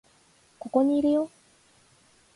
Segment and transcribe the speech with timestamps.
[0.57, 1.29] ここにいるよ